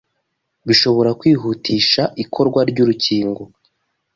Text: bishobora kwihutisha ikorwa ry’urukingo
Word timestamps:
bishobora 0.67 1.09
kwihutisha 1.19 2.03
ikorwa 2.23 2.59
ry’urukingo 2.69 3.41